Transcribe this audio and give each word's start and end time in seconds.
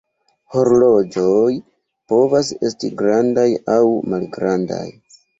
Horloĝoj 0.53 1.49
povas 2.13 2.49
esti 2.69 2.89
grandaj 3.01 3.43
aŭ 3.75 3.83
malgrandaj. 4.15 4.87